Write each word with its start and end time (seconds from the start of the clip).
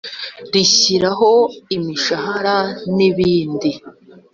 rishyiraho 0.53 1.31
imishahara 1.75 2.55
n 2.95 2.97
ibindi 3.09 3.69